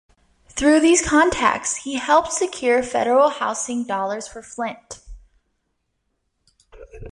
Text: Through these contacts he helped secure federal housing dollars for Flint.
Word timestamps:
Through 0.49 0.79
these 0.79 1.07
contacts 1.07 1.75
he 1.75 1.97
helped 1.97 2.33
secure 2.33 2.81
federal 2.81 3.29
housing 3.29 3.83
dollars 3.85 4.27
for 4.27 4.41
Flint. 4.41 4.99